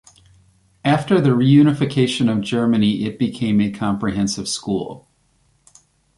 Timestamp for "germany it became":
2.41-3.61